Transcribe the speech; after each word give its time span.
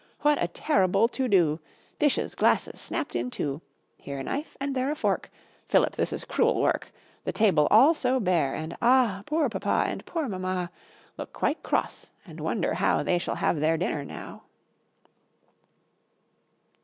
What 0.21 0.41
a 0.41 0.47
terrible 0.47 1.07
to 1.09 1.27
do! 1.27 1.59
Dishes, 1.99 2.33
glasses, 2.33 2.79
snapt 2.81 3.15
in 3.15 3.29
two! 3.29 3.61
Here 3.97 4.17
a 4.17 4.23
knife, 4.23 4.57
and 4.59 4.73
there 4.73 4.89
a 4.89 4.95
fork! 4.95 5.29
Philip, 5.67 5.95
this 5.95 6.11
is 6.11 6.25
cruel 6.25 6.59
work. 6.59 6.91
Table 7.31 7.67
all 7.69 7.93
so 7.93 8.19
bare, 8.19 8.55
and 8.55 8.75
ah! 8.81 9.21
Poor 9.27 9.47
Papa, 9.47 9.83
and 9.85 10.03
poor 10.07 10.27
Mamma 10.27 10.71
Look 11.19 11.33
quite 11.33 11.61
cross, 11.61 12.09
and 12.25 12.39
wonder 12.39 12.73
how 12.73 13.03
They 13.03 13.19
shall 13.19 13.35
have 13.35 13.59
their 13.59 13.77
dinner 13.77 14.03
now. 14.03 14.41